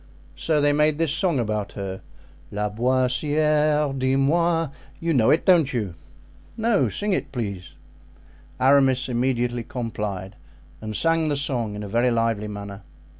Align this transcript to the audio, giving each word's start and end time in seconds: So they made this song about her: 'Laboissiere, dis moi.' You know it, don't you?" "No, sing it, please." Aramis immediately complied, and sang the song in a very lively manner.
So 0.35 0.59
they 0.59 0.73
made 0.73 0.97
this 0.97 1.11
song 1.13 1.37
about 1.37 1.73
her: 1.73 2.01
'Laboissiere, 2.51 3.93
dis 3.95 4.17
moi.' 4.17 4.69
You 4.99 5.13
know 5.13 5.29
it, 5.29 5.45
don't 5.45 5.71
you?" 5.71 5.93
"No, 6.57 6.89
sing 6.89 7.13
it, 7.13 7.31
please." 7.31 7.73
Aramis 8.59 9.07
immediately 9.09 9.61
complied, 9.61 10.35
and 10.81 10.95
sang 10.95 11.29
the 11.29 11.37
song 11.37 11.75
in 11.75 11.83
a 11.83 11.87
very 11.87 12.09
lively 12.09 12.47
manner. 12.47 12.81